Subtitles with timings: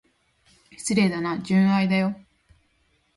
[0.75, 2.15] 失礼だな、純愛だよ。